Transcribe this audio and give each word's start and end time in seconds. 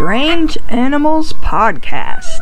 Strange 0.00 0.56
Animals 0.70 1.34
Podcast. 1.34 2.40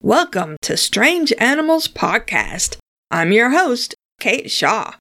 Welcome 0.00 0.56
to 0.62 0.76
Strange 0.76 1.32
Animals 1.38 1.88
Podcast. 1.88 2.76
I'm 3.10 3.32
your 3.32 3.50
host, 3.50 3.96
Kate 4.20 4.48
Shaw. 4.48 4.94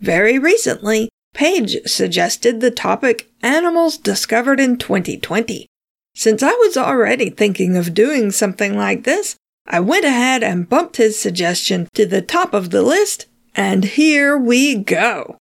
Very 0.00 0.36
recently, 0.36 1.10
Paige 1.32 1.76
suggested 1.86 2.60
the 2.60 2.72
topic 2.72 3.30
Animals 3.40 3.98
Discovered 3.98 4.58
in 4.58 4.76
2020. 4.78 5.68
Since 6.16 6.42
I 6.42 6.50
was 6.54 6.76
already 6.76 7.30
thinking 7.30 7.76
of 7.76 7.94
doing 7.94 8.32
something 8.32 8.76
like 8.76 9.04
this, 9.04 9.36
I 9.64 9.78
went 9.78 10.04
ahead 10.04 10.42
and 10.42 10.68
bumped 10.68 10.96
his 10.96 11.16
suggestion 11.16 11.86
to 11.94 12.04
the 12.04 12.20
top 12.20 12.52
of 12.52 12.70
the 12.70 12.82
list, 12.82 13.26
and 13.54 13.84
here 13.84 14.36
we 14.36 14.74
go. 14.74 15.36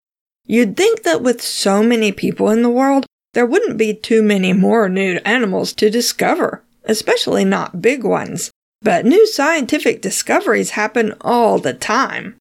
You'd 0.45 0.77
think 0.77 1.05
that 1.05 1.23
with 1.23 1.41
so 1.41 1.83
many 1.83 2.13
people 2.13 2.51
in 2.51 2.61
the 2.61 2.69
world, 2.69 3.07
there 3.35 3.47
wouldn't 3.47 3.79
be 3.79 3.95
too 3.95 4.23
many 4.23 4.53
more 4.53 4.89
new 4.89 5.21
animals 5.25 5.73
to 5.75 5.91
discover, 5.91 6.63
especially 6.85 7.45
not 7.45 7.83
big 7.83 8.05
ones. 8.05 8.51
But 8.81 9.05
new 9.05 9.27
scientific 9.27 10.01
discoveries 10.01 10.71
happen 10.71 11.15
all 11.21 11.59
the 11.59 11.75
time. 11.75 12.37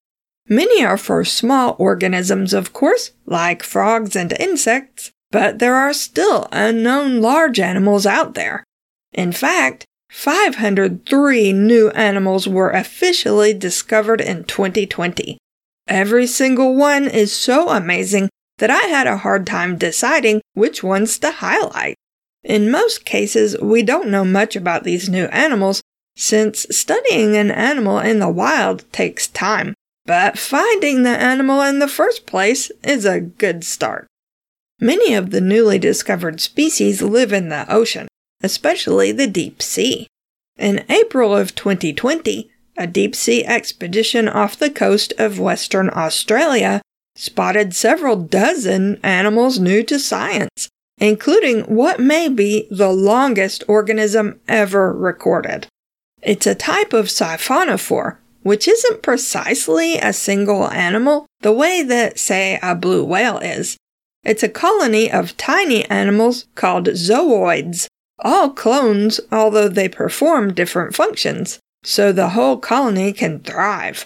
Many 0.47 0.85
are 0.85 0.97
for 0.97 1.25
small 1.25 1.75
organisms, 1.77 2.53
of 2.53 2.73
course, 2.73 3.11
like 3.25 3.63
frogs 3.63 4.15
and 4.15 4.31
insects, 4.39 5.11
but 5.31 5.59
there 5.59 5.75
are 5.75 5.93
still 5.93 6.47
unknown 6.51 7.21
large 7.21 7.59
animals 7.59 8.05
out 8.05 8.33
there. 8.33 8.63
In 9.11 9.31
fact, 9.31 9.85
503 10.09 11.51
new 11.51 11.89
animals 11.89 12.47
were 12.47 12.71
officially 12.71 13.53
discovered 13.53 14.21
in 14.21 14.45
2020. 14.45 15.37
Every 15.87 16.27
single 16.27 16.75
one 16.75 17.07
is 17.07 17.33
so 17.33 17.69
amazing 17.69 18.29
that 18.57 18.71
I 18.71 18.87
had 18.87 19.07
a 19.07 19.17
hard 19.17 19.45
time 19.45 19.77
deciding 19.77 20.41
which 20.53 20.83
ones 20.83 21.19
to 21.19 21.31
highlight. 21.31 21.95
In 22.43 22.71
most 22.71 23.05
cases, 23.05 23.57
we 23.59 23.83
don't 23.83 24.09
know 24.09 24.23
much 24.25 24.55
about 24.55 24.83
these 24.83 25.09
new 25.09 25.25
animals 25.25 25.81
since 26.15 26.65
studying 26.71 27.35
an 27.35 27.51
animal 27.51 27.99
in 27.99 28.19
the 28.19 28.29
wild 28.29 28.91
takes 28.91 29.27
time, 29.27 29.73
but 30.05 30.37
finding 30.37 31.03
the 31.03 31.09
animal 31.09 31.61
in 31.61 31.79
the 31.79 31.87
first 31.87 32.25
place 32.25 32.71
is 32.83 33.05
a 33.05 33.21
good 33.21 33.63
start. 33.63 34.07
Many 34.79 35.13
of 35.13 35.31
the 35.31 35.41
newly 35.41 35.77
discovered 35.77 36.39
species 36.39 37.01
live 37.01 37.33
in 37.33 37.49
the 37.49 37.71
ocean, 37.71 38.07
especially 38.41 39.11
the 39.11 39.27
deep 39.27 39.61
sea. 39.61 40.07
In 40.57 40.85
April 40.89 41.35
of 41.35 41.53
2020, 41.53 42.49
a 42.77 42.87
deep 42.87 43.15
sea 43.15 43.45
expedition 43.45 44.27
off 44.27 44.57
the 44.57 44.69
coast 44.69 45.13
of 45.17 45.39
Western 45.39 45.89
Australia 45.89 46.81
spotted 47.17 47.75
several 47.75 48.15
dozen 48.15 48.99
animals 49.03 49.59
new 49.59 49.83
to 49.83 49.99
science, 49.99 50.69
including 50.99 51.61
what 51.63 51.99
may 51.99 52.29
be 52.29 52.67
the 52.69 52.89
longest 52.89 53.63
organism 53.67 54.39
ever 54.47 54.93
recorded. 54.93 55.67
It's 56.21 56.47
a 56.47 56.55
type 56.55 56.93
of 56.93 57.07
siphonophore, 57.07 58.17
which 58.43 58.67
isn't 58.67 59.01
precisely 59.01 59.97
a 59.97 60.13
single 60.13 60.69
animal 60.69 61.25
the 61.41 61.51
way 61.51 61.83
that, 61.83 62.19
say, 62.19 62.59
a 62.61 62.75
blue 62.75 63.03
whale 63.03 63.39
is. 63.39 63.77
It's 64.23 64.43
a 64.43 64.49
colony 64.49 65.11
of 65.11 65.37
tiny 65.37 65.85
animals 65.85 66.47
called 66.55 66.87
zooids, 66.87 67.87
all 68.19 68.49
clones, 68.51 69.19
although 69.31 69.69
they 69.69 69.89
perform 69.89 70.53
different 70.53 70.95
functions, 70.95 71.59
so 71.83 72.11
the 72.11 72.29
whole 72.29 72.57
colony 72.57 73.13
can 73.13 73.39
thrive. 73.39 74.05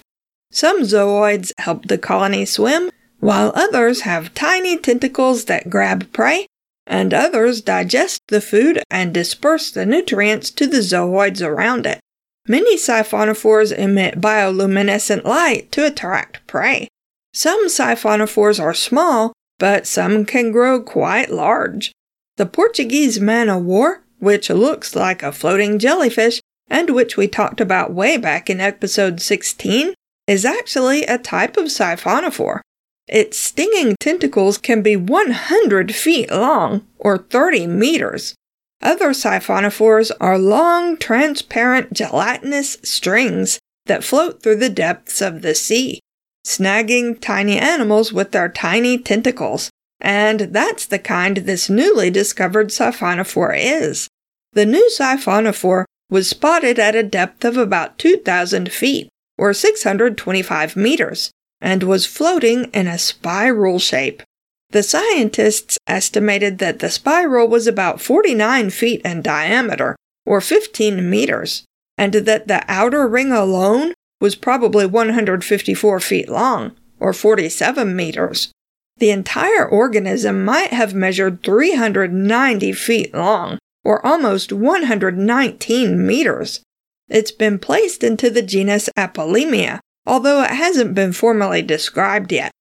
Some 0.51 0.81
zooids 0.81 1.53
help 1.57 1.85
the 1.85 1.97
colony 1.97 2.45
swim, 2.45 2.91
while 3.21 3.53
others 3.55 4.01
have 4.01 4.33
tiny 4.33 4.77
tentacles 4.77 5.45
that 5.45 5.69
grab 5.69 6.11
prey, 6.11 6.47
and 6.85 7.13
others 7.13 7.61
digest 7.61 8.19
the 8.27 8.41
food 8.41 8.83
and 8.89 9.13
disperse 9.13 9.71
the 9.71 9.85
nutrients 9.85 10.49
to 10.49 10.67
the 10.67 10.79
zooids 10.79 11.41
around 11.41 11.85
it. 11.85 11.99
Many 12.47 12.75
siphonophores 12.75 13.71
emit 13.71 14.19
bioluminescent 14.19 15.23
light 15.23 15.71
to 15.71 15.85
attract 15.85 16.45
prey. 16.47 16.87
Some 17.33 17.67
siphonophores 17.67 18.59
are 18.59 18.73
small, 18.73 19.31
but 19.59 19.85
some 19.85 20.25
can 20.25 20.51
grow 20.51 20.81
quite 20.81 21.29
large. 21.29 21.91
The 22.37 22.47
Portuguese 22.47 23.19
man 23.19 23.49
o' 23.49 23.59
war, 23.59 24.01
which 24.17 24.49
looks 24.49 24.95
like 24.95 25.21
a 25.21 25.31
floating 25.31 25.77
jellyfish, 25.77 26.41
and 26.67 26.89
which 26.89 27.15
we 27.15 27.27
talked 27.27 27.61
about 27.61 27.93
way 27.93 28.17
back 28.17 28.49
in 28.49 28.59
episode 28.59 29.21
16, 29.21 29.93
is 30.25 30.43
actually 30.43 31.03
a 31.03 31.19
type 31.19 31.57
of 31.57 31.65
siphonophore. 31.65 32.61
Its 33.11 33.37
stinging 33.37 33.95
tentacles 33.99 34.57
can 34.57 34.81
be 34.81 34.95
100 34.95 35.93
feet 35.93 36.31
long, 36.31 36.87
or 36.97 37.17
30 37.17 37.67
meters. 37.67 38.35
Other 38.81 39.09
siphonophores 39.09 40.11
are 40.21 40.39
long, 40.39 40.95
transparent, 40.95 41.91
gelatinous 41.91 42.77
strings 42.83 43.59
that 43.85 44.05
float 44.05 44.41
through 44.41 44.55
the 44.55 44.69
depths 44.69 45.21
of 45.21 45.41
the 45.41 45.53
sea, 45.53 45.99
snagging 46.47 47.19
tiny 47.19 47.59
animals 47.59 48.13
with 48.13 48.31
their 48.31 48.47
tiny 48.47 48.97
tentacles. 48.97 49.69
And 49.99 50.39
that's 50.39 50.85
the 50.85 50.97
kind 50.97 51.37
this 51.37 51.69
newly 51.69 52.09
discovered 52.09 52.69
siphonophore 52.69 53.55
is. 53.55 54.07
The 54.53 54.65
new 54.65 54.89
siphonophore 54.89 55.83
was 56.09 56.29
spotted 56.29 56.79
at 56.79 56.95
a 56.95 57.03
depth 57.03 57.43
of 57.43 57.57
about 57.57 57.99
2,000 57.99 58.71
feet, 58.71 59.09
or 59.37 59.53
625 59.53 60.75
meters, 60.75 61.31
and 61.61 61.83
was 61.83 62.05
floating 62.05 62.65
in 62.73 62.87
a 62.87 62.97
spiral 62.97 63.79
shape. 63.79 64.23
The 64.71 64.83
scientists 64.83 65.77
estimated 65.85 66.57
that 66.59 66.79
the 66.79 66.89
spiral 66.89 67.47
was 67.47 67.67
about 67.67 68.01
49 68.01 68.69
feet 68.69 69.01
in 69.03 69.21
diameter, 69.21 69.95
or 70.25 70.41
15 70.41 71.09
meters, 71.09 71.63
and 71.97 72.13
that 72.13 72.47
the 72.47 72.63
outer 72.67 73.07
ring 73.07 73.31
alone 73.31 73.93
was 74.21 74.35
probably 74.35 74.85
154 74.85 75.99
feet 75.99 76.29
long, 76.29 76.71
or 76.99 77.11
47 77.11 77.95
meters. 77.95 78.51
The 78.97 79.09
entire 79.09 79.67
organism 79.67 80.45
might 80.45 80.71
have 80.71 80.93
measured 80.93 81.43
390 81.43 82.71
feet 82.73 83.13
long, 83.13 83.57
or 83.83 84.05
almost 84.05 84.53
119 84.53 86.07
meters. 86.07 86.61
It's 87.09 87.31
been 87.31 87.59
placed 87.59 88.03
into 88.03 88.29
the 88.29 88.43
genus 88.43 88.89
Apolemia, 88.97 89.79
although 90.05 90.43
it 90.43 90.51
hasn't 90.51 90.95
been 90.95 91.13
formally 91.13 91.61
described 91.61 92.31
yet. 92.31 92.51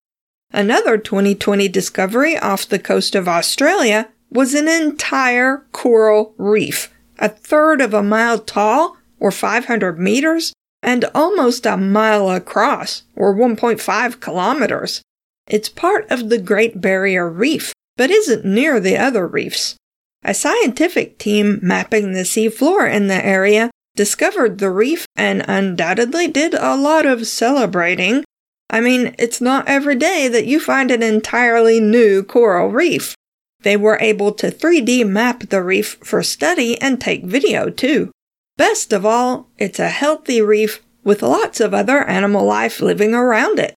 Another 0.52 0.98
2020 0.98 1.68
discovery 1.68 2.36
off 2.36 2.68
the 2.68 2.78
coast 2.78 3.14
of 3.14 3.28
Australia 3.28 4.08
was 4.30 4.54
an 4.54 4.68
entire 4.68 5.66
coral 5.72 6.34
reef, 6.38 6.92
a 7.18 7.28
third 7.28 7.80
of 7.80 7.94
a 7.94 8.02
mile 8.02 8.38
tall, 8.38 8.96
or 9.18 9.30
500 9.30 9.98
meters, 9.98 10.52
and 10.82 11.04
almost 11.14 11.66
a 11.66 11.76
mile 11.76 12.30
across, 12.30 13.02
or 13.14 13.34
1.5 13.34 14.20
kilometers. 14.20 15.02
It's 15.46 15.68
part 15.68 16.10
of 16.10 16.28
the 16.28 16.38
Great 16.38 16.80
Barrier 16.80 17.28
Reef, 17.28 17.72
but 17.96 18.10
isn't 18.10 18.44
near 18.44 18.80
the 18.80 18.96
other 18.96 19.26
reefs. 19.26 19.76
A 20.24 20.34
scientific 20.34 21.18
team 21.18 21.58
mapping 21.62 22.12
the 22.12 22.20
seafloor 22.20 22.92
in 22.92 23.08
the 23.08 23.24
area 23.24 23.70
discovered 24.00 24.56
the 24.56 24.70
reef 24.70 25.04
and 25.14 25.44
undoubtedly 25.46 26.26
did 26.26 26.54
a 26.54 26.74
lot 26.74 27.04
of 27.04 27.26
celebrating. 27.26 28.24
I 28.70 28.80
mean, 28.80 29.14
it's 29.18 29.42
not 29.42 29.68
every 29.68 29.94
day 29.94 30.26
that 30.26 30.46
you 30.46 30.58
find 30.58 30.90
an 30.90 31.02
entirely 31.02 31.80
new 31.80 32.22
coral 32.22 32.70
reef. 32.70 33.14
They 33.60 33.76
were 33.76 33.98
able 34.00 34.32
to 34.32 34.50
3D 34.50 35.06
map 35.06 35.50
the 35.50 35.62
reef 35.62 35.98
for 36.02 36.22
study 36.22 36.80
and 36.80 36.98
take 36.98 37.26
video 37.26 37.68
too. 37.68 38.10
Best 38.56 38.94
of 38.94 39.04
all, 39.04 39.50
it's 39.58 39.78
a 39.78 39.90
healthy 39.90 40.40
reef 40.40 40.82
with 41.04 41.20
lots 41.20 41.60
of 41.60 41.74
other 41.74 42.02
animal 42.04 42.46
life 42.46 42.80
living 42.80 43.12
around 43.12 43.58
it. 43.58 43.74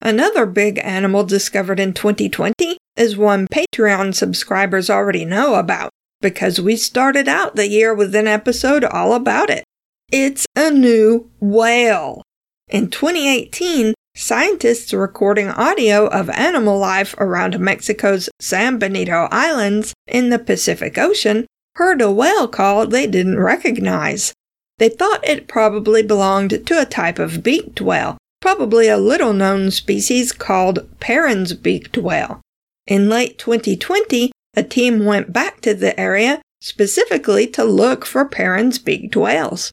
Another 0.00 0.46
big 0.46 0.78
animal 0.78 1.24
discovered 1.24 1.80
in 1.80 1.92
2020 1.92 2.78
is 2.94 3.16
one 3.16 3.48
Patreon 3.48 4.14
subscribers 4.14 4.88
already 4.88 5.24
know 5.24 5.56
about 5.56 5.90
because 6.20 6.60
we 6.60 6.76
started 6.76 7.28
out 7.28 7.56
the 7.56 7.68
year 7.68 7.94
with 7.94 8.14
an 8.14 8.26
episode 8.26 8.84
all 8.84 9.12
about 9.12 9.50
it. 9.50 9.64
It's 10.10 10.46
a 10.54 10.70
new 10.70 11.30
whale. 11.40 12.22
In 12.68 12.90
2018, 12.90 13.94
scientists 14.16 14.92
recording 14.92 15.48
audio 15.48 16.06
of 16.06 16.30
animal 16.30 16.78
life 16.78 17.14
around 17.18 17.58
Mexico's 17.60 18.28
San 18.40 18.78
Benito 18.78 19.28
Islands 19.30 19.92
in 20.06 20.30
the 20.30 20.38
Pacific 20.38 20.96
Ocean 20.96 21.46
heard 21.76 22.00
a 22.00 22.10
whale 22.10 22.48
call 22.48 22.86
they 22.86 23.06
didn't 23.06 23.38
recognize. 23.38 24.32
They 24.78 24.88
thought 24.88 25.26
it 25.26 25.48
probably 25.48 26.02
belonged 26.02 26.66
to 26.66 26.80
a 26.80 26.86
type 26.86 27.18
of 27.18 27.42
beaked 27.42 27.80
whale, 27.80 28.18
probably 28.40 28.88
a 28.88 28.98
little 28.98 29.32
known 29.32 29.70
species 29.70 30.32
called 30.32 30.86
Perrin's 31.00 31.54
beaked 31.54 31.98
whale. 31.98 32.40
In 32.86 33.08
late 33.08 33.38
2020, 33.38 34.32
a 34.56 34.62
team 34.62 35.04
went 35.04 35.32
back 35.32 35.60
to 35.60 35.74
the 35.74 35.98
area 36.00 36.40
specifically 36.60 37.46
to 37.46 37.64
look 37.64 38.04
for 38.04 38.24
Perrin's 38.24 38.78
beaked 38.78 39.14
whales. 39.14 39.70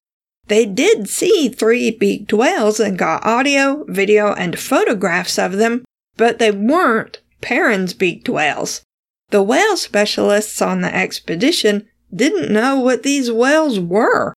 They 0.47 0.65
did 0.65 1.09
see 1.09 1.47
three 1.47 1.89
beaked 1.89 2.33
whales 2.33 2.79
and 2.79 2.97
got 2.97 3.25
audio, 3.25 3.85
video, 3.87 4.33
and 4.33 4.59
photographs 4.59 5.39
of 5.39 5.53
them, 5.53 5.85
but 6.17 6.37
they 6.37 6.51
weren't 6.51 7.21
Perrin's 7.41 7.93
beaked 7.93 8.27
whales. 8.27 8.81
The 9.29 9.41
whale 9.41 9.77
specialists 9.77 10.61
on 10.61 10.81
the 10.81 10.93
expedition 10.93 11.87
didn't 12.13 12.51
know 12.51 12.77
what 12.79 13.03
these 13.03 13.31
whales 13.31 13.79
were. 13.79 14.33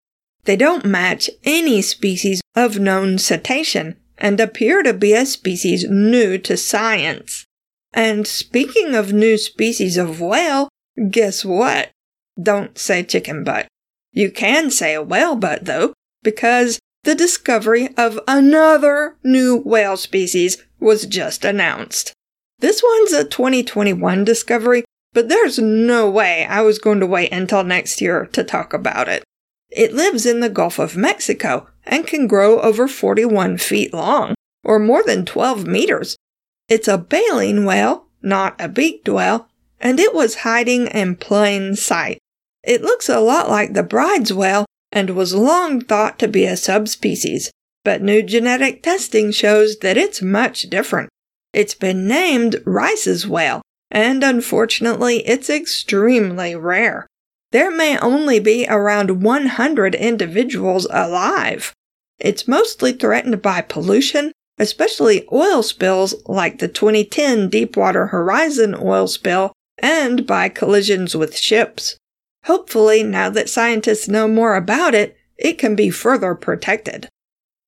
They 0.44 0.56
don't 0.56 0.84
match 0.84 1.30
any 1.42 1.80
species 1.82 2.40
of 2.54 2.78
known 2.78 3.18
cetacean 3.18 3.96
and 4.18 4.38
appear 4.38 4.82
to 4.82 4.92
be 4.92 5.14
a 5.14 5.26
species 5.26 5.84
new 5.88 6.38
to 6.38 6.56
science. 6.56 7.46
And 7.94 8.26
speaking 8.26 8.96
of 8.96 9.12
new 9.12 9.38
species 9.38 9.96
of 9.96 10.20
whale, 10.20 10.68
guess 11.10 11.44
what? 11.44 11.90
Don't 12.40 12.76
say 12.76 13.04
chicken 13.04 13.44
butt. 13.44 13.68
You 14.12 14.30
can 14.30 14.70
say 14.70 14.98
whale 14.98 15.36
butt 15.36 15.64
though, 15.64 15.94
because 16.22 16.80
the 17.04 17.14
discovery 17.14 17.94
of 17.96 18.18
another 18.26 19.16
new 19.22 19.56
whale 19.56 19.96
species 19.96 20.62
was 20.80 21.06
just 21.06 21.44
announced. 21.44 22.12
This 22.58 22.82
one's 22.82 23.12
a 23.12 23.24
2021 23.24 24.24
discovery, 24.24 24.84
but 25.12 25.28
there's 25.28 25.58
no 25.58 26.10
way 26.10 26.44
I 26.46 26.62
was 26.62 26.78
going 26.78 26.98
to 27.00 27.06
wait 27.06 27.32
until 27.32 27.62
next 27.62 28.00
year 28.00 28.26
to 28.26 28.42
talk 28.42 28.74
about 28.74 29.08
it. 29.08 29.22
It 29.70 29.94
lives 29.94 30.26
in 30.26 30.40
the 30.40 30.48
Gulf 30.48 30.78
of 30.78 30.96
Mexico 30.96 31.68
and 31.84 32.06
can 32.06 32.26
grow 32.26 32.60
over 32.60 32.88
41 32.88 33.58
feet 33.58 33.92
long, 33.92 34.34
or 34.64 34.78
more 34.78 35.02
than 35.04 35.24
12 35.24 35.66
meters. 35.66 36.16
It's 36.68 36.88
a 36.88 36.98
baleen 36.98 37.64
whale, 37.64 38.06
not 38.22 38.56
a 38.58 38.68
beaked 38.68 39.08
whale, 39.08 39.48
and 39.80 40.00
it 40.00 40.14
was 40.14 40.36
hiding 40.36 40.86
in 40.86 41.16
plain 41.16 41.76
sight. 41.76 42.18
It 42.62 42.82
looks 42.82 43.08
a 43.08 43.20
lot 43.20 43.50
like 43.50 43.74
the 43.74 43.82
Bryde's 43.82 44.32
whale 44.32 44.64
and 44.90 45.10
was 45.10 45.34
long 45.34 45.80
thought 45.80 46.18
to 46.20 46.28
be 46.28 46.46
a 46.46 46.56
subspecies, 46.56 47.50
but 47.84 48.00
new 48.00 48.22
genetic 48.22 48.82
testing 48.82 49.30
shows 49.30 49.78
that 49.80 49.98
it's 49.98 50.22
much 50.22 50.62
different. 50.70 51.10
It's 51.52 51.74
been 51.74 52.08
named 52.08 52.62
Rice's 52.64 53.26
whale, 53.28 53.60
and 53.90 54.24
unfortunately, 54.24 55.18
it's 55.26 55.50
extremely 55.50 56.56
rare. 56.56 57.06
There 57.52 57.70
may 57.70 57.98
only 57.98 58.40
be 58.40 58.66
around 58.68 59.22
100 59.22 59.94
individuals 59.94 60.86
alive. 60.90 61.72
It's 62.18 62.48
mostly 62.48 62.92
threatened 62.92 63.42
by 63.42 63.60
pollution, 63.60 64.32
especially 64.58 65.26
oil 65.32 65.62
spills 65.62 66.14
like 66.26 66.58
the 66.58 66.68
2010 66.68 67.48
Deepwater 67.48 68.06
Horizon 68.06 68.74
oil 68.74 69.06
spill, 69.06 69.52
and 69.78 70.26
by 70.26 70.48
collisions 70.48 71.16
with 71.16 71.36
ships. 71.36 71.96
Hopefully, 72.44 73.02
now 73.02 73.30
that 73.30 73.48
scientists 73.48 74.08
know 74.08 74.28
more 74.28 74.54
about 74.54 74.94
it, 74.94 75.16
it 75.36 75.58
can 75.58 75.74
be 75.74 75.90
further 75.90 76.34
protected. 76.34 77.08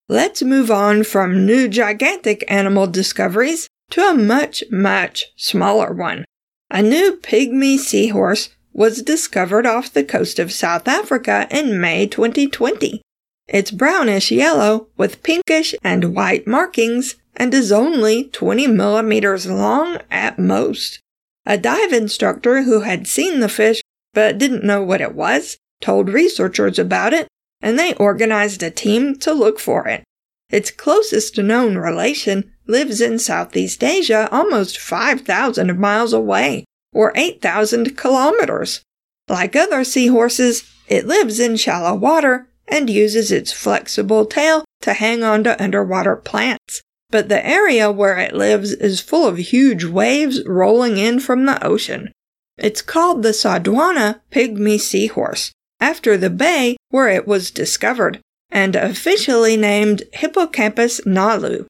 Let's 0.07 0.41
move 0.41 0.71
on 0.71 1.03
from 1.03 1.45
new 1.45 1.67
gigantic 1.67 2.45
animal 2.47 2.87
discoveries 2.87 3.67
to 3.91 4.01
a 4.01 4.13
much, 4.13 4.63
much 4.71 5.25
smaller 5.35 5.91
one. 5.93 6.23
A 6.69 6.81
new 6.81 7.17
pygmy 7.21 7.77
seahorse 7.77 8.49
was 8.71 9.01
discovered 9.01 9.65
off 9.65 9.91
the 9.91 10.03
coast 10.03 10.39
of 10.39 10.53
South 10.53 10.87
Africa 10.87 11.47
in 11.49 11.81
May 11.81 12.07
2020. 12.07 13.01
It's 13.47 13.71
brownish 13.71 14.29
yellow 14.29 14.87
with 14.97 15.23
pinkish 15.23 15.73
and 15.83 16.13
white 16.13 16.45
markings 16.45 17.15
and 17.35 17.53
is 17.53 17.71
only 17.71 18.25
20 18.25 18.67
millimeters 18.67 19.47
long 19.47 19.99
at 20.11 20.37
most. 20.37 20.99
A 21.45 21.57
dive 21.57 21.93
instructor 21.93 22.63
who 22.63 22.81
had 22.81 23.07
seen 23.07 23.39
the 23.39 23.47
fish 23.47 23.81
but 24.13 24.37
didn't 24.37 24.65
know 24.65 24.83
what 24.83 24.99
it 24.99 25.15
was, 25.15 25.57
told 25.79 26.09
researchers 26.09 26.77
about 26.77 27.13
it, 27.13 27.27
and 27.61 27.79
they 27.79 27.93
organized 27.93 28.63
a 28.63 28.71
team 28.71 29.15
to 29.19 29.31
look 29.31 29.59
for 29.59 29.87
it. 29.87 30.03
Its 30.49 30.71
closest 30.71 31.37
known 31.37 31.77
relation 31.77 32.51
lives 32.65 32.99
in 32.99 33.19
Southeast 33.19 33.83
Asia 33.83 34.27
almost 34.31 34.77
5,000 34.77 35.79
miles 35.79 36.13
away, 36.13 36.65
or 36.91 37.13
8,000 37.15 37.95
kilometers. 37.95 38.81
Like 39.29 39.55
other 39.55 39.83
seahorses, 39.83 40.63
it 40.87 41.05
lives 41.05 41.39
in 41.39 41.55
shallow 41.57 41.93
water 41.93 42.47
and 42.67 42.89
uses 42.89 43.31
its 43.31 43.51
flexible 43.51 44.25
tail 44.25 44.65
to 44.81 44.93
hang 44.93 45.23
onto 45.23 45.51
underwater 45.59 46.15
plants. 46.15 46.81
But 47.09 47.29
the 47.29 47.45
area 47.45 47.89
where 47.91 48.17
it 48.17 48.33
lives 48.33 48.71
is 48.71 48.99
full 48.99 49.25
of 49.25 49.37
huge 49.37 49.85
waves 49.85 50.45
rolling 50.45 50.97
in 50.97 51.19
from 51.19 51.45
the 51.45 51.63
ocean. 51.65 52.11
It's 52.57 52.81
called 52.81 53.23
the 53.23 53.29
Sodwana 53.29 54.21
pygmy 54.31 54.79
seahorse, 54.79 55.51
after 55.79 56.17
the 56.17 56.29
bay 56.29 56.75
where 56.89 57.07
it 57.07 57.27
was 57.27 57.51
discovered, 57.51 58.19
and 58.49 58.75
officially 58.75 59.55
named 59.55 60.03
Hippocampus 60.13 61.01
nalu. 61.01 61.65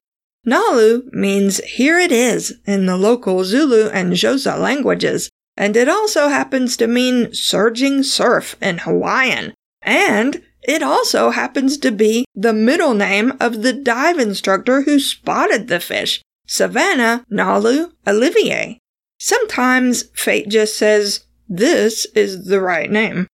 Nalu 0.46 1.12
means 1.12 1.58
here 1.58 1.98
it 1.98 2.10
is 2.10 2.54
in 2.66 2.86
the 2.86 2.96
local 2.96 3.44
Zulu 3.44 3.90
and 3.90 4.14
Xhosa 4.14 4.58
languages, 4.58 5.28
and 5.56 5.76
it 5.76 5.88
also 5.88 6.28
happens 6.28 6.76
to 6.76 6.86
mean 6.86 7.34
surging 7.34 8.02
surf 8.02 8.56
in 8.62 8.78
Hawaiian. 8.78 9.52
And 9.82 10.42
it 10.62 10.82
also 10.82 11.30
happens 11.30 11.78
to 11.78 11.90
be 11.90 12.24
the 12.34 12.52
middle 12.52 12.94
name 12.94 13.32
of 13.40 13.62
the 13.62 13.72
dive 13.72 14.18
instructor 14.18 14.82
who 14.82 14.98
spotted 14.98 15.68
the 15.68 15.80
fish, 15.80 16.22
Savannah 16.46 17.24
Nalu 17.30 17.92
Olivier. 18.06 18.78
Sometimes 19.18 20.04
fate 20.14 20.48
just 20.48 20.76
says, 20.76 21.24
this 21.48 22.06
is 22.14 22.44
the 22.44 22.60
right 22.60 22.90
name. 22.90 23.26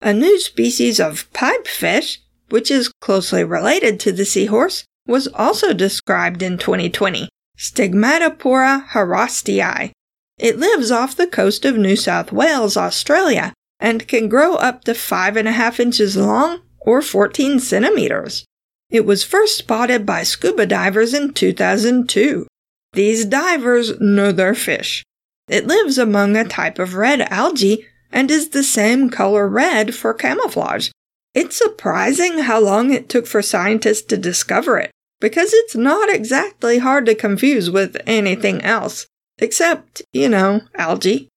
A 0.00 0.14
new 0.14 0.40
species 0.40 0.98
of 0.98 1.30
pipefish, 1.32 2.18
which 2.48 2.70
is 2.70 2.92
closely 3.00 3.44
related 3.44 4.00
to 4.00 4.12
the 4.12 4.24
seahorse, 4.24 4.84
was 5.06 5.28
also 5.28 5.72
described 5.72 6.42
in 6.42 6.56
2020, 6.56 7.28
Stigmatopora 7.58 8.88
harastii. 8.88 9.92
It 10.38 10.58
lives 10.58 10.90
off 10.90 11.16
the 11.16 11.26
coast 11.26 11.66
of 11.66 11.76
New 11.76 11.96
South 11.96 12.32
Wales, 12.32 12.76
Australia, 12.76 13.52
and 13.80 14.06
can 14.06 14.28
grow 14.28 14.54
up 14.56 14.84
to 14.84 14.92
5.5 14.92 15.80
inches 15.80 16.16
long 16.16 16.60
or 16.80 17.02
14 17.02 17.58
centimeters. 17.58 18.44
It 18.90 19.06
was 19.06 19.24
first 19.24 19.56
spotted 19.56 20.04
by 20.04 20.22
scuba 20.22 20.66
divers 20.66 21.14
in 21.14 21.32
2002. 21.32 22.46
These 22.92 23.24
divers 23.24 23.98
know 24.00 24.32
their 24.32 24.54
fish. 24.54 25.04
It 25.48 25.66
lives 25.66 25.98
among 25.98 26.36
a 26.36 26.44
type 26.44 26.78
of 26.78 26.94
red 26.94 27.20
algae 27.22 27.86
and 28.12 28.30
is 28.30 28.48
the 28.48 28.64
same 28.64 29.10
color 29.10 29.48
red 29.48 29.94
for 29.94 30.12
camouflage. 30.12 30.90
It's 31.34 31.56
surprising 31.56 32.40
how 32.40 32.60
long 32.60 32.92
it 32.92 33.08
took 33.08 33.26
for 33.26 33.42
scientists 33.42 34.02
to 34.06 34.16
discover 34.16 34.78
it, 34.78 34.90
because 35.20 35.52
it's 35.52 35.76
not 35.76 36.12
exactly 36.12 36.78
hard 36.78 37.06
to 37.06 37.14
confuse 37.14 37.70
with 37.70 37.96
anything 38.06 38.62
else, 38.62 39.06
except, 39.38 40.02
you 40.12 40.28
know, 40.28 40.62
algae. 40.74 41.28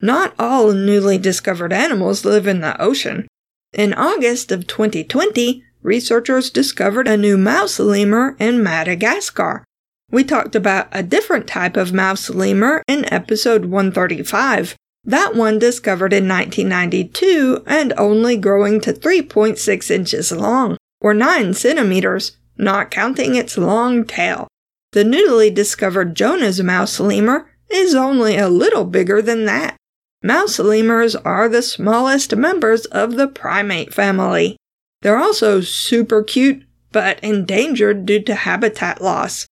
Not 0.00 0.34
all 0.38 0.72
newly 0.72 1.18
discovered 1.18 1.72
animals 1.72 2.24
live 2.24 2.46
in 2.46 2.60
the 2.60 2.80
ocean. 2.80 3.26
In 3.72 3.94
August 3.94 4.52
of 4.52 4.66
2020, 4.66 5.64
researchers 5.82 6.50
discovered 6.50 7.08
a 7.08 7.16
new 7.16 7.36
mouse 7.36 7.78
lemur 7.78 8.36
in 8.38 8.62
Madagascar, 8.62 9.64
we 10.10 10.22
talked 10.22 10.54
about 10.54 10.88
a 10.92 11.02
different 11.02 11.48
type 11.48 11.76
of 11.76 11.92
mouse 11.92 12.30
lemur 12.30 12.82
in 12.86 13.12
episode 13.12 13.64
135. 13.64 14.76
That 15.04 15.34
one 15.34 15.58
discovered 15.58 16.12
in 16.12 16.28
1992 16.28 17.64
and 17.66 17.92
only 17.96 18.36
growing 18.36 18.80
to 18.82 18.92
3.6 18.92 19.90
inches 19.90 20.32
long, 20.32 20.76
or 21.00 21.12
9 21.12 21.54
centimeters, 21.54 22.36
not 22.56 22.90
counting 22.90 23.34
its 23.34 23.58
long 23.58 24.04
tail. 24.04 24.46
The 24.92 25.04
newly 25.04 25.50
discovered 25.50 26.14
Jonah's 26.14 26.62
mouse 26.62 27.00
lemur 27.00 27.50
is 27.70 27.94
only 27.94 28.36
a 28.36 28.48
little 28.48 28.84
bigger 28.84 29.20
than 29.20 29.44
that. 29.46 29.76
Mouse 30.22 30.58
lemurs 30.58 31.14
are 31.14 31.48
the 31.48 31.62
smallest 31.62 32.34
members 32.34 32.86
of 32.86 33.16
the 33.16 33.28
primate 33.28 33.92
family. 33.92 34.56
They're 35.02 35.18
also 35.18 35.60
super 35.60 36.22
cute, 36.22 36.64
but 36.90 37.20
endangered 37.22 38.06
due 38.06 38.22
to 38.22 38.34
habitat 38.34 39.00
loss. 39.02 39.46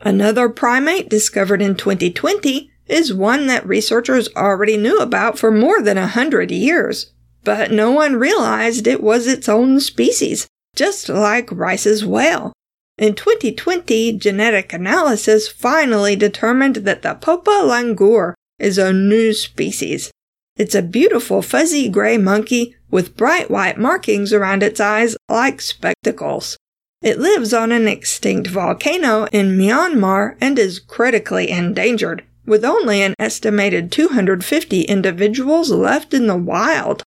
Another 0.00 0.48
primate 0.48 1.08
discovered 1.08 1.60
in 1.60 1.74
2020 1.74 2.70
is 2.86 3.12
one 3.12 3.46
that 3.46 3.66
researchers 3.66 4.28
already 4.36 4.76
knew 4.76 4.98
about 4.98 5.38
for 5.38 5.50
more 5.50 5.82
than 5.82 5.98
a 5.98 6.06
hundred 6.06 6.50
years, 6.50 7.12
but 7.42 7.70
no 7.70 7.90
one 7.90 8.16
realized 8.16 8.86
it 8.86 9.02
was 9.02 9.26
its 9.26 9.48
own 9.48 9.80
species, 9.80 10.46
just 10.76 11.08
like 11.08 11.50
Rice's 11.50 12.04
whale. 12.04 12.52
In 12.96 13.14
2020, 13.14 14.12
genetic 14.18 14.72
analysis 14.72 15.48
finally 15.48 16.14
determined 16.14 16.76
that 16.76 17.02
the 17.02 17.14
Popa 17.14 17.50
langur 17.64 18.34
is 18.58 18.78
a 18.78 18.92
new 18.92 19.32
species. 19.32 20.10
It's 20.56 20.74
a 20.74 20.82
beautiful 20.82 21.42
fuzzy 21.42 21.88
gray 21.88 22.16
monkey 22.16 22.76
with 22.90 23.16
bright 23.16 23.50
white 23.50 23.78
markings 23.78 24.32
around 24.32 24.62
its 24.62 24.78
eyes 24.78 25.16
like 25.28 25.60
spectacles. 25.60 26.56
It 27.02 27.18
lives 27.18 27.52
on 27.52 27.72
an 27.72 27.88
extinct 27.88 28.48
volcano 28.48 29.26
in 29.32 29.58
Myanmar 29.58 30.36
and 30.40 30.58
is 30.58 30.78
critically 30.78 31.50
endangered, 31.50 32.24
with 32.46 32.64
only 32.64 33.02
an 33.02 33.14
estimated 33.18 33.90
250 33.90 34.82
individuals 34.82 35.70
left 35.70 36.14
in 36.14 36.28
the 36.28 36.36
wild. 36.36 37.02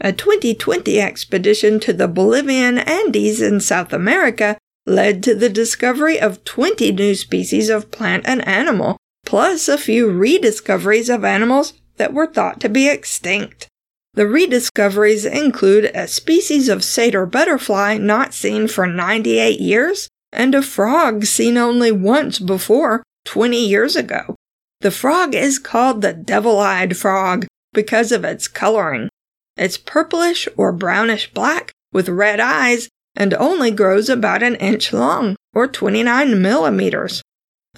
A 0.00 0.12
2020 0.12 1.00
expedition 1.00 1.80
to 1.80 1.92
the 1.92 2.08
Bolivian 2.08 2.78
Andes 2.78 3.42
in 3.42 3.60
South 3.60 3.92
America 3.92 4.56
led 4.86 5.22
to 5.24 5.34
the 5.34 5.48
discovery 5.48 6.20
of 6.20 6.44
20 6.44 6.92
new 6.92 7.14
species 7.14 7.68
of 7.68 7.90
plant 7.90 8.22
and 8.26 8.46
animal, 8.46 8.96
plus 9.26 9.68
a 9.68 9.76
few 9.76 10.08
rediscoveries 10.08 11.10
of 11.10 11.24
animals 11.24 11.74
that 11.96 12.14
were 12.14 12.26
thought 12.26 12.60
to 12.60 12.68
be 12.68 12.88
extinct. 12.88 13.68
The 14.14 14.26
rediscoveries 14.26 15.26
include 15.26 15.90
a 15.94 16.08
species 16.08 16.70
of 16.70 16.82
satyr 16.82 17.26
butterfly 17.26 17.98
not 17.98 18.32
seen 18.32 18.66
for 18.66 18.86
98 18.86 19.60
years 19.60 20.08
and 20.32 20.54
a 20.54 20.62
frog 20.62 21.24
seen 21.24 21.58
only 21.58 21.92
once 21.92 22.38
before 22.38 23.02
20 23.26 23.58
years 23.58 23.96
ago. 23.96 24.34
The 24.80 24.90
frog 24.90 25.34
is 25.34 25.58
called 25.58 26.00
the 26.00 26.12
devil 26.14 26.58
eyed 26.58 26.96
frog 26.96 27.46
because 27.74 28.12
of 28.12 28.24
its 28.24 28.48
coloring. 28.48 29.08
It's 29.56 29.76
purplish 29.76 30.48
or 30.56 30.72
brownish 30.72 31.32
black 31.32 31.72
with 31.92 32.08
red 32.08 32.40
eyes 32.40 32.88
and 33.14 33.34
only 33.34 33.70
grows 33.70 34.08
about 34.08 34.42
an 34.42 34.54
inch 34.56 34.92
long 34.92 35.36
or 35.54 35.66
29 35.66 36.40
millimeters. 36.40 37.22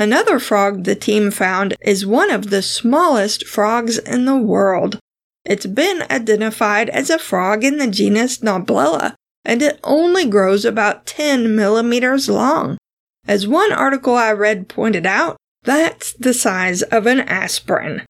Another 0.01 0.39
frog 0.39 0.85
the 0.85 0.95
team 0.95 1.33
found 1.33 1.75
is 1.81 2.07
one 2.07 2.31
of 2.31 2.51
the 2.51 2.63
smallest 2.63 3.45
frogs 3.45 3.99
in 3.99 4.27
the 4.27 4.37
world. 4.37 5.01
It's 5.45 5.67
been 5.67 6.05
identified 6.09 6.89
as 6.91 7.11
a 7.11 7.19
frog 7.19 7.65
in 7.65 7.79
the 7.79 7.89
genus 7.89 8.39
Noblella, 8.39 9.15
and 9.45 9.61
it 9.61 9.81
only 9.83 10.25
grows 10.25 10.65
about 10.65 11.05
10 11.05 11.57
millimeters 11.57 12.29
long. 12.29 12.79
As 13.27 13.49
one 13.49 13.73
article 13.73 14.15
I 14.15 14.31
read 14.33 14.69
pointed 14.69 15.05
out, 15.05 15.37
that's 15.65 16.13
the 16.13 16.33
size 16.33 16.83
of 16.83 17.07
an 17.07 17.21
aspirin. 17.21 18.03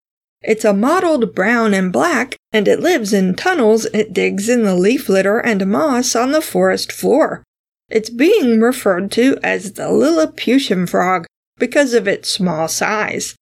It's 0.42 0.66
a 0.66 0.74
mottled 0.74 1.34
brown 1.34 1.72
and 1.72 1.90
black, 1.90 2.36
and 2.52 2.68
it 2.68 2.80
lives 2.80 3.14
in 3.14 3.34
tunnels 3.34 3.86
it 3.86 4.12
digs 4.12 4.50
in 4.50 4.62
the 4.62 4.74
leaf 4.74 5.08
litter 5.08 5.38
and 5.38 5.66
moss 5.66 6.14
on 6.14 6.32
the 6.32 6.42
forest 6.42 6.92
floor. 6.92 7.42
It's 7.88 8.10
being 8.10 8.60
referred 8.60 9.10
to 9.12 9.38
as 9.42 9.72
the 9.72 9.90
Lilliputian 9.90 10.86
frog 10.86 11.26
because 11.58 11.94
of 11.94 12.08
its 12.08 12.28
small 12.28 12.68
size. 12.68 13.34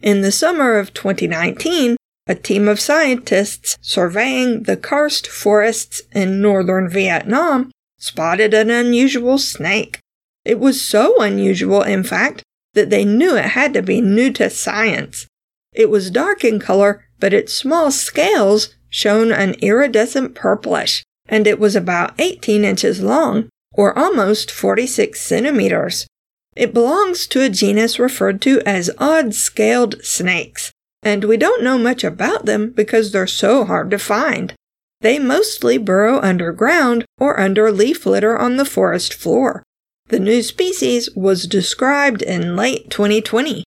In 0.00 0.22
the 0.22 0.32
summer 0.32 0.78
of 0.78 0.92
2019, 0.94 1.96
a 2.26 2.34
team 2.34 2.68
of 2.68 2.80
scientists 2.80 3.76
surveying 3.80 4.64
the 4.64 4.76
karst 4.76 5.26
forests 5.26 6.02
in 6.12 6.40
northern 6.40 6.88
Vietnam 6.88 7.70
spotted 7.98 8.54
an 8.54 8.70
unusual 8.70 9.38
snake. 9.38 9.98
It 10.44 10.58
was 10.58 10.84
so 10.84 11.20
unusual, 11.20 11.82
in 11.82 12.02
fact, 12.02 12.42
that 12.74 12.90
they 12.90 13.04
knew 13.04 13.36
it 13.36 13.44
had 13.44 13.74
to 13.74 13.82
be 13.82 14.00
new 14.00 14.32
to 14.32 14.50
science. 14.50 15.26
It 15.72 15.90
was 15.90 16.10
dark 16.10 16.44
in 16.44 16.58
color, 16.58 17.04
but 17.20 17.32
its 17.32 17.54
small 17.54 17.90
scales 17.90 18.74
shone 18.88 19.32
an 19.32 19.54
iridescent 19.54 20.34
purplish, 20.34 21.04
and 21.28 21.46
it 21.46 21.58
was 21.58 21.76
about 21.76 22.20
18 22.20 22.64
inches 22.64 23.00
long, 23.00 23.48
or 23.72 23.96
almost 23.98 24.50
46 24.50 25.20
centimeters. 25.20 26.06
It 26.54 26.74
belongs 26.74 27.26
to 27.28 27.42
a 27.42 27.48
genus 27.48 27.98
referred 27.98 28.42
to 28.42 28.60
as 28.66 28.90
odd 28.98 29.34
scaled 29.34 30.04
snakes, 30.04 30.70
and 31.02 31.24
we 31.24 31.36
don't 31.36 31.64
know 31.64 31.78
much 31.78 32.04
about 32.04 32.44
them 32.44 32.70
because 32.70 33.10
they're 33.10 33.26
so 33.26 33.64
hard 33.64 33.90
to 33.90 33.98
find. 33.98 34.54
They 35.00 35.18
mostly 35.18 35.78
burrow 35.78 36.20
underground 36.20 37.04
or 37.18 37.40
under 37.40 37.72
leaf 37.72 38.06
litter 38.06 38.38
on 38.38 38.56
the 38.56 38.64
forest 38.64 39.14
floor. 39.14 39.62
The 40.08 40.20
new 40.20 40.42
species 40.42 41.08
was 41.16 41.46
described 41.46 42.22
in 42.22 42.54
late 42.54 42.90
2020. 42.90 43.64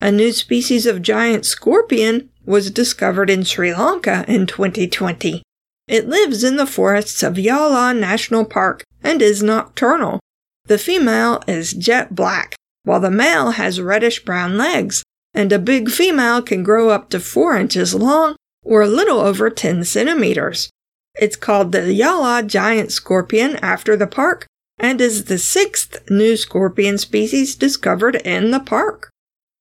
A 0.00 0.10
new 0.10 0.32
species 0.32 0.86
of 0.86 1.02
giant 1.02 1.46
scorpion 1.46 2.30
was 2.44 2.70
discovered 2.70 3.30
in 3.30 3.44
Sri 3.44 3.72
Lanka 3.74 4.24
in 4.26 4.46
2020. 4.46 5.42
It 5.86 6.08
lives 6.08 6.42
in 6.42 6.56
the 6.56 6.66
forests 6.66 7.22
of 7.22 7.34
Yala 7.34 7.96
National 7.96 8.44
Park 8.44 8.84
and 9.04 9.20
is 9.20 9.42
nocturnal. 9.42 10.18
The 10.66 10.78
female 10.78 11.42
is 11.46 11.72
jet 11.72 12.14
black, 12.14 12.54
while 12.84 13.00
the 13.00 13.10
male 13.10 13.52
has 13.52 13.80
reddish 13.80 14.24
brown 14.24 14.56
legs, 14.56 15.02
and 15.34 15.52
a 15.52 15.58
big 15.58 15.90
female 15.90 16.42
can 16.42 16.62
grow 16.62 16.90
up 16.90 17.10
to 17.10 17.20
4 17.20 17.56
inches 17.56 17.94
long 17.94 18.36
or 18.64 18.82
a 18.82 18.88
little 18.88 19.18
over 19.18 19.50
10 19.50 19.84
centimeters. 19.84 20.70
It's 21.14 21.36
called 21.36 21.72
the 21.72 21.80
Yala 21.80 22.46
giant 22.46 22.92
scorpion 22.92 23.56
after 23.56 23.96
the 23.96 24.06
park 24.06 24.46
and 24.78 25.00
is 25.00 25.24
the 25.24 25.38
sixth 25.38 25.98
new 26.10 26.36
scorpion 26.36 26.98
species 26.98 27.54
discovered 27.54 28.16
in 28.16 28.50
the 28.50 28.60
park. 28.60 29.10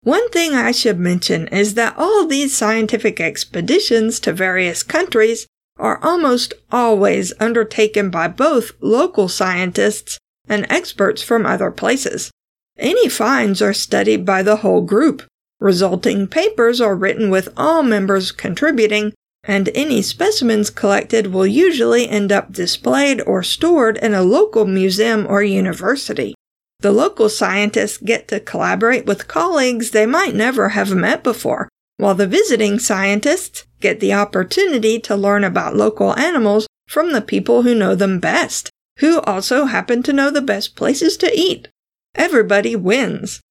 One 0.04 0.30
thing 0.30 0.54
I 0.54 0.72
should 0.72 1.00
mention 1.00 1.48
is 1.50 1.76
that 1.76 1.96
all 1.98 2.26
these 2.26 2.56
scientific 2.56 3.20
expeditions 3.20 4.20
to 4.22 4.34
various 4.34 4.82
countries 4.82 5.46
are 5.78 6.00
almost 6.04 6.54
always 6.72 7.34
undertaken 7.40 8.10
by 8.10 8.28
both 8.28 8.72
local 8.82 9.28
scientists 9.28 10.18
and 10.48 10.66
experts 10.70 11.22
from 11.22 11.46
other 11.46 11.72
places. 11.72 12.32
Any 12.78 13.10
finds 13.10 13.62
are 13.62 13.74
studied 13.74 14.26
by 14.26 14.44
the 14.44 14.58
whole 14.58 14.82
group. 14.82 15.24
Resulting 15.60 16.28
papers 16.28 16.82
are 16.82 16.96
written 16.96 17.30
with 17.30 17.50
all 17.56 17.84
members 17.84 18.32
contributing, 18.32 19.14
and 19.44 19.70
any 19.76 20.02
specimens 20.02 20.70
collected 20.70 21.28
will 21.28 21.46
usually 21.46 22.10
end 22.10 22.32
up 22.32 22.52
displayed 22.52 23.22
or 23.22 23.44
stored 23.44 23.98
in 23.98 24.14
a 24.14 24.24
local 24.24 24.66
museum 24.66 25.28
or 25.28 25.44
university. 25.44 26.34
The 26.80 26.92
local 26.92 27.30
scientists 27.30 28.00
get 28.00 28.28
to 28.30 28.40
collaborate 28.40 29.06
with 29.06 29.28
colleagues 29.28 29.92
they 29.92 30.08
might 30.08 30.34
never 30.34 30.70
have 30.70 30.96
met 30.96 31.24
before, 31.24 31.70
while 31.98 32.16
the 32.16 32.26
visiting 32.26 32.80
scientists 32.80 33.66
get 33.80 34.00
the 34.00 34.14
opportunity 34.14 34.98
to 35.02 35.16
learn 35.16 35.44
about 35.44 35.76
local 35.76 36.18
animals 36.18 36.66
from 36.88 37.12
the 37.12 37.22
people 37.22 37.62
who 37.62 37.76
know 37.76 37.94
them 37.94 38.20
best, 38.20 38.71
who 39.02 39.20
also 39.22 39.66
happen 39.66 40.02
to 40.04 40.14
know 40.14 40.30
the 40.30 40.42
best 40.42 40.76
places 40.76 41.18
to 41.18 41.32
eat. 41.36 41.68
Everybody 42.16 42.76
wins. 42.76 43.42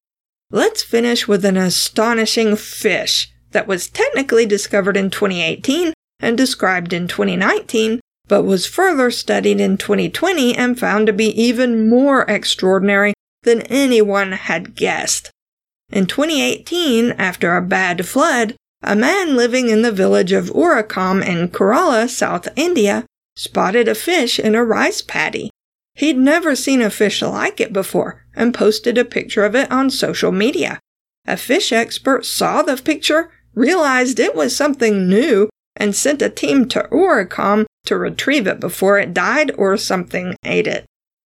Let's 0.51 0.83
finish 0.83 1.29
with 1.29 1.45
an 1.45 1.57
astonishing 1.57 2.57
fish 2.57 3.33
that 3.51 3.67
was 3.67 3.89
technically 3.89 4.47
discovered 4.47 4.97
in 4.97 5.11
2018 5.11 5.93
and 6.21 6.37
described 6.37 6.93
in 6.93 7.09
2019, 7.09 8.01
but 8.29 8.45
was 8.45 8.67
further 8.67 9.11
studied 9.11 9.61
in 9.61 9.77
2020 9.77 10.57
and 10.57 10.79
found 10.79 11.09
to 11.09 11.13
be 11.13 11.29
even 11.41 11.89
more 11.89 12.23
extraordinary 12.23 13.13
than 13.43 13.63
anyone 13.63 14.33
had 14.33 14.77
guessed. 14.77 15.31
In 15.91 16.07
2018, 16.07 17.13
after 17.13 17.57
a 17.57 17.63
bad 17.63 18.07
flood, 18.07 18.55
a 18.83 18.95
man 18.95 19.37
living 19.37 19.69
in 19.69 19.83
the 19.83 19.93
village 19.93 20.31
of 20.31 20.51
Urakam 20.51 21.27
in 21.27 21.49
Kerala, 21.49 22.09
South 22.09 22.47
India, 22.55 23.05
spotted 23.41 23.89
a 23.89 23.95
fish 23.95 24.39
in 24.39 24.55
a 24.55 24.63
rice 24.63 25.01
paddy. 25.01 25.49
He'd 25.95 26.19
never 26.19 26.55
seen 26.55 26.83
a 26.83 26.91
fish 26.91 27.23
like 27.23 27.59
it 27.59 27.73
before 27.73 28.27
and 28.37 28.53
posted 28.53 28.99
a 28.99 29.05
picture 29.05 29.47
of 29.47 29.57
it 29.57 29.73
on 29.73 29.89
social 29.89 30.31
media. 30.31 30.79
A 31.27 31.39
fish 31.39 31.73
expert 31.73 32.27
saw 32.27 32.61
the 32.61 32.77
picture, 32.77 33.31
realized 33.55 34.21
it 34.21 34.35
was 34.35 34.55
something 34.55 35.09
new, 35.09 35.49
and 35.75 35.97
sent 35.97 36.21
a 36.21 36.29
team 36.29 36.69
to 36.69 36.87
Urakam 36.93 37.65
to 37.87 37.97
retrieve 37.97 38.47
it 38.47 38.61
before 38.61 38.99
it 38.99 39.15
died 39.15 39.53
or 39.57 39.79
something 39.79 40.37
ate 40.45 40.67
it. 40.67 40.85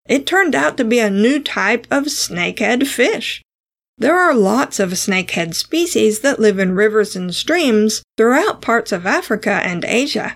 It 0.09 0.25
turned 0.25 0.54
out 0.54 0.76
to 0.76 0.85
be 0.85 1.00
a 1.00 1.11
new 1.11 1.42
type 1.42 1.85
of 1.90 2.04
snakehead 2.04 2.87
fish. 2.87 3.42
There 3.99 4.16
are 4.16 4.35
lots 4.35 4.78
of 4.78 4.90
snakehead 4.90 5.56
species 5.56 6.21
that 6.21 6.38
live 6.38 6.61
in 6.61 6.76
rivers 6.76 7.16
and 7.16 7.35
streams 7.35 8.04
throughout 8.16 8.62
parts 8.62 8.92
of 8.92 9.04
Africa 9.04 9.61
and 9.64 9.85
Asia. 9.85 10.33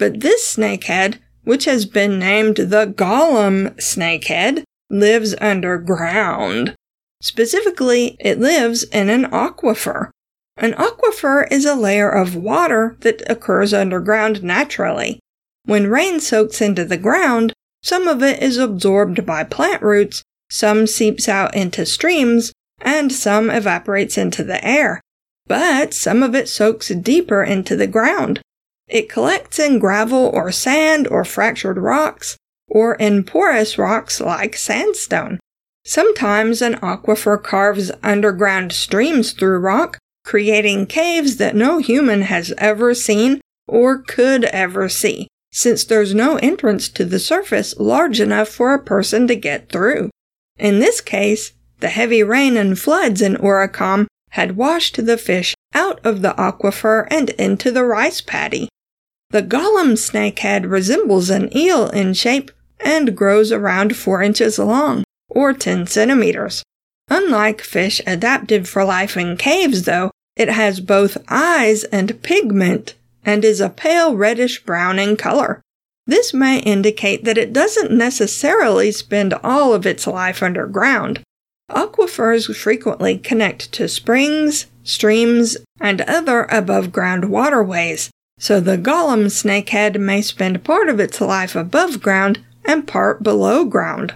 But 0.00 0.20
this 0.20 0.56
snakehead, 0.56 1.18
which 1.44 1.66
has 1.66 1.84
been 1.84 2.18
named 2.18 2.56
the 2.56 2.86
Gollum 2.86 3.76
snakehead, 3.76 4.64
lives 4.88 5.34
underground. 5.42 6.74
Specifically, 7.20 8.16
it 8.18 8.40
lives 8.40 8.82
in 8.84 9.10
an 9.10 9.26
aquifer. 9.26 10.08
An 10.56 10.72
aquifer 10.72 11.46
is 11.52 11.66
a 11.66 11.74
layer 11.74 12.08
of 12.08 12.34
water 12.34 12.96
that 13.00 13.22
occurs 13.30 13.74
underground 13.74 14.42
naturally. 14.42 15.20
When 15.66 15.90
rain 15.90 16.18
soaks 16.18 16.62
into 16.62 16.86
the 16.86 16.96
ground, 16.96 17.52
some 17.82 18.08
of 18.08 18.22
it 18.22 18.42
is 18.42 18.56
absorbed 18.56 19.26
by 19.26 19.44
plant 19.44 19.82
roots, 19.82 20.22
some 20.50 20.86
seeps 20.86 21.28
out 21.28 21.54
into 21.54 21.84
streams, 21.84 22.54
and 22.80 23.12
some 23.12 23.50
evaporates 23.50 24.16
into 24.16 24.44
the 24.44 24.64
air. 24.66 25.02
But 25.46 25.92
some 25.92 26.22
of 26.22 26.34
it 26.34 26.48
soaks 26.48 26.88
deeper 26.88 27.44
into 27.44 27.76
the 27.76 27.86
ground. 27.86 28.40
It 28.90 29.08
collects 29.08 29.58
in 29.58 29.78
gravel 29.78 30.26
or 30.34 30.50
sand 30.50 31.06
or 31.08 31.24
fractured 31.24 31.78
rocks, 31.78 32.36
or 32.66 32.96
in 32.96 33.22
porous 33.24 33.78
rocks 33.78 34.20
like 34.20 34.56
sandstone. 34.56 35.38
Sometimes 35.84 36.60
an 36.60 36.74
aquifer 36.74 37.42
carves 37.42 37.92
underground 38.02 38.72
streams 38.72 39.32
through 39.32 39.60
rock, 39.60 39.98
creating 40.24 40.86
caves 40.86 41.36
that 41.36 41.54
no 41.54 41.78
human 41.78 42.22
has 42.22 42.52
ever 42.58 42.94
seen 42.94 43.40
or 43.66 43.98
could 43.98 44.44
ever 44.46 44.88
see 44.88 45.28
since 45.52 45.84
there's 45.84 46.14
no 46.14 46.36
entrance 46.36 46.88
to 46.88 47.04
the 47.04 47.18
surface 47.18 47.76
large 47.78 48.20
enough 48.20 48.48
for 48.48 48.72
a 48.72 48.82
person 48.82 49.26
to 49.26 49.34
get 49.34 49.70
through. 49.70 50.10
In 50.58 50.78
this 50.78 51.00
case, 51.00 51.52
the 51.80 51.88
heavy 51.88 52.22
rain 52.22 52.56
and 52.56 52.78
floods 52.78 53.22
in 53.22 53.36
Urakam 53.36 54.06
had 54.30 54.56
washed 54.56 55.04
the 55.04 55.18
fish 55.18 55.54
out 55.74 56.00
of 56.04 56.22
the 56.22 56.34
aquifer 56.34 57.06
and 57.10 57.30
into 57.30 57.70
the 57.70 57.84
rice 57.84 58.20
paddy. 58.20 58.68
The 59.30 59.42
Gollum 59.42 59.92
snakehead 59.92 60.68
resembles 60.68 61.30
an 61.30 61.56
eel 61.56 61.88
in 61.90 62.14
shape 62.14 62.50
and 62.80 63.16
grows 63.16 63.52
around 63.52 63.96
4 63.96 64.22
inches 64.22 64.58
long, 64.58 65.04
or 65.28 65.52
10 65.52 65.86
centimeters. 65.86 66.64
Unlike 67.08 67.60
fish 67.60 68.00
adapted 68.06 68.68
for 68.68 68.84
life 68.84 69.16
in 69.16 69.36
caves, 69.36 69.84
though, 69.84 70.10
It 70.40 70.48
has 70.48 70.80
both 70.80 71.18
eyes 71.28 71.84
and 71.84 72.22
pigment 72.22 72.94
and 73.24 73.44
is 73.44 73.60
a 73.60 73.68
pale 73.68 74.16
reddish 74.16 74.64
brown 74.64 74.98
in 74.98 75.18
color. 75.18 75.60
This 76.06 76.32
may 76.32 76.60
indicate 76.60 77.24
that 77.24 77.36
it 77.36 77.52
doesn't 77.52 77.90
necessarily 77.90 78.90
spend 78.90 79.34
all 79.44 79.74
of 79.74 79.84
its 79.84 80.06
life 80.06 80.42
underground. 80.42 81.20
Aquifers 81.70 82.56
frequently 82.56 83.18
connect 83.18 83.70
to 83.72 83.86
springs, 83.86 84.66
streams, 84.82 85.58
and 85.78 86.00
other 86.00 86.44
above 86.50 86.90
ground 86.90 87.26
waterways, 87.26 88.10
so 88.40 88.58
the 88.58 88.78
Gollum 88.78 89.26
snakehead 89.26 90.00
may 90.00 90.22
spend 90.22 90.64
part 90.64 90.88
of 90.88 90.98
its 90.98 91.20
life 91.20 91.54
above 91.54 92.02
ground 92.02 92.42
and 92.64 92.88
part 92.88 93.22
below 93.22 93.66
ground. 93.66 94.14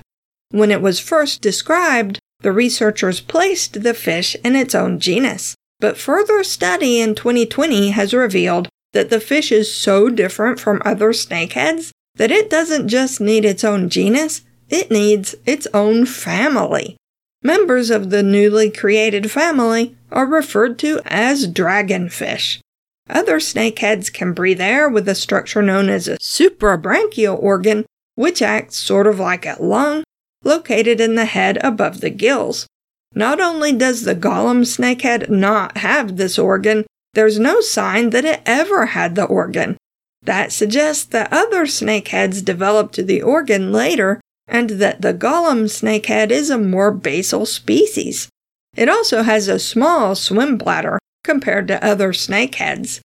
When 0.50 0.70
it 0.70 0.80
was 0.80 0.98
first 0.98 1.42
described, 1.42 2.18
the 2.40 2.50
researchers 2.50 3.20
placed 3.20 3.82
the 3.82 3.92
fish 3.92 4.34
in 4.42 4.56
its 4.56 4.74
own 4.74 4.98
genus, 4.98 5.54
but 5.78 5.98
further 5.98 6.42
study 6.42 7.00
in 7.00 7.14
2020 7.14 7.90
has 7.90 8.14
revealed 8.14 8.68
that 8.94 9.10
the 9.10 9.20
fish 9.20 9.52
is 9.52 9.72
so 9.72 10.08
different 10.08 10.58
from 10.58 10.80
other 10.84 11.10
snakeheads 11.10 11.90
that 12.14 12.30
it 12.30 12.48
doesn't 12.48 12.88
just 12.88 13.20
need 13.20 13.44
its 13.44 13.62
own 13.62 13.90
genus, 13.90 14.40
it 14.70 14.90
needs 14.90 15.34
its 15.44 15.66
own 15.74 16.06
family. 16.06 16.96
Members 17.42 17.90
of 17.90 18.08
the 18.08 18.22
newly 18.22 18.70
created 18.70 19.30
family 19.30 19.94
are 20.10 20.26
referred 20.26 20.78
to 20.78 21.00
as 21.04 21.46
dragonfish. 21.46 22.60
Other 23.08 23.38
snakeheads 23.38 24.12
can 24.12 24.32
breathe 24.32 24.60
air 24.60 24.88
with 24.88 25.08
a 25.08 25.14
structure 25.14 25.62
known 25.62 25.88
as 25.88 26.08
a 26.08 26.16
suprabranchial 26.18 27.40
organ, 27.40 27.84
which 28.14 28.40
acts 28.40 28.76
sort 28.76 29.06
of 29.06 29.18
like 29.18 29.44
a 29.44 29.56
lung 29.60 30.04
located 30.42 31.00
in 31.00 31.14
the 31.14 31.26
head 31.26 31.58
above 31.62 32.00
the 32.00 32.10
gills. 32.10 32.66
Not 33.14 33.40
only 33.40 33.72
does 33.72 34.02
the 34.02 34.14
Gollum 34.14 34.62
snakehead 34.62 35.28
not 35.28 35.78
have 35.78 36.16
this 36.16 36.38
organ, 36.38 36.84
there's 37.12 37.38
no 37.38 37.60
sign 37.60 38.10
that 38.10 38.24
it 38.24 38.42
ever 38.44 38.86
had 38.86 39.14
the 39.14 39.24
organ. 39.24 39.76
That 40.22 40.52
suggests 40.52 41.04
that 41.04 41.32
other 41.32 41.64
snakeheads 41.64 42.44
developed 42.44 42.96
the 42.96 43.22
organ 43.22 43.72
later 43.72 44.20
and 44.48 44.70
that 44.70 45.02
the 45.02 45.14
Gollum 45.14 45.64
snakehead 45.64 46.30
is 46.30 46.50
a 46.50 46.58
more 46.58 46.90
basal 46.90 47.46
species. 47.46 48.28
It 48.74 48.88
also 48.88 49.22
has 49.22 49.46
a 49.46 49.58
small 49.58 50.14
swim 50.14 50.56
bladder 50.58 50.98
compared 51.24 51.66
to 51.66 51.84
other 51.84 52.12
snakeheads. 52.12 53.00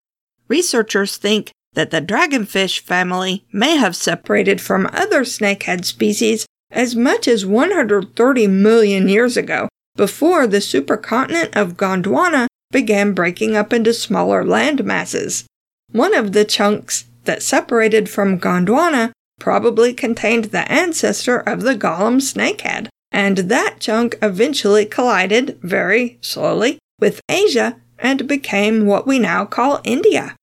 Researchers 0.49 1.17
think 1.17 1.51
that 1.73 1.91
the 1.91 2.03
dragonfish 2.03 2.81
family 2.81 3.47
may 3.53 3.77
have 3.77 3.97
separated 3.97 4.61
from 4.61 4.91
other 4.93 5.23
snakehead 5.23 5.85
species 5.85 6.47
as 6.71 6.95
much 6.95 7.27
as 7.27 7.47
130 7.47 8.47
million 8.47 9.09
years 9.09 9.37
ago, 9.37 9.69
before 9.97 10.47
the 10.47 10.59
supercontinent 10.59 11.57
of 11.57 11.77
Gondwana 11.77 12.47
began 12.71 13.15
breaking 13.15 13.57
up 13.57 13.73
into 13.73 13.95
smaller 13.95 14.45
land 14.45 14.85
masses. 14.85 15.47
One 15.91 16.15
of 16.15 16.33
the 16.33 16.45
chunks 16.45 17.07
that 17.25 17.43
separated 17.43 18.09
from 18.09 18.39
Gondwana 18.39 19.13
probably 19.41 19.95
contained 19.95 20.47
the 20.47 20.71
ancestor 20.71 21.39
of 21.39 21.63
the 21.63 21.75
Gollum 21.75 22.21
snakehead, 22.21 22.89
and 23.11 23.39
that 23.39 23.77
chunk 23.81 24.19
eventually 24.21 24.85
collided 24.85 25.59
very 25.63 26.19
slowly 26.21 26.79
with 27.01 27.21
Asia 27.29 27.81
and 27.99 28.29
became 28.29 28.87
what 28.87 29.07
we 29.07 29.19
now 29.19 29.45
call 29.45 29.81
India. 29.85 30.37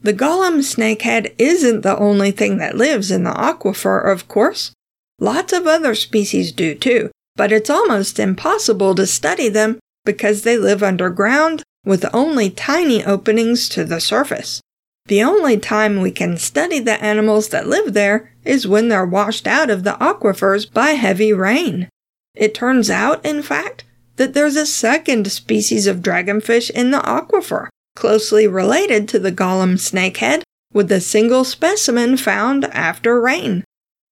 The 0.00 0.12
Gollum 0.12 0.58
snakehead 0.58 1.34
isn't 1.38 1.82
the 1.82 1.96
only 1.96 2.32
thing 2.32 2.58
that 2.58 2.76
lives 2.76 3.10
in 3.10 3.24
the 3.24 3.30
aquifer, 3.30 4.04
of 4.04 4.26
course. 4.28 4.72
Lots 5.20 5.52
of 5.52 5.66
other 5.66 5.94
species 5.94 6.50
do 6.50 6.74
too, 6.74 7.10
but 7.36 7.52
it's 7.52 7.70
almost 7.70 8.18
impossible 8.18 8.94
to 8.96 9.06
study 9.06 9.48
them 9.48 9.78
because 10.04 10.42
they 10.42 10.58
live 10.58 10.82
underground 10.82 11.62
with 11.84 12.04
only 12.12 12.50
tiny 12.50 13.04
openings 13.04 13.68
to 13.70 13.84
the 13.84 14.00
surface. 14.00 14.60
The 15.06 15.22
only 15.22 15.58
time 15.58 16.00
we 16.00 16.10
can 16.10 16.36
study 16.36 16.78
the 16.78 17.02
animals 17.02 17.48
that 17.48 17.68
live 17.68 17.92
there 17.92 18.32
is 18.44 18.68
when 18.68 18.88
they're 18.88 19.06
washed 19.06 19.46
out 19.46 19.70
of 19.70 19.84
the 19.84 19.92
aquifers 20.00 20.72
by 20.72 20.90
heavy 20.90 21.32
rain. 21.32 21.88
It 22.34 22.54
turns 22.54 22.88
out, 22.88 23.24
in 23.24 23.42
fact, 23.42 23.84
that 24.16 24.34
there's 24.34 24.56
a 24.56 24.66
second 24.66 25.30
species 25.30 25.86
of 25.86 25.98
dragonfish 25.98 26.70
in 26.70 26.90
the 26.90 26.98
aquifer, 27.00 27.68
closely 27.96 28.46
related 28.46 29.08
to 29.08 29.18
the 29.18 29.32
Gollum 29.32 29.74
snakehead, 29.74 30.42
with 30.72 30.90
a 30.90 31.00
single 31.00 31.44
specimen 31.44 32.16
found 32.16 32.64
after 32.66 33.20
rain. 33.20 33.64